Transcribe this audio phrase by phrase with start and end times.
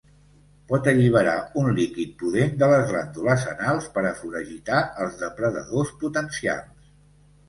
[0.69, 6.89] Pot alliberar un líquid pudent de les glàndules anals per a foragitar els depredadors potencials.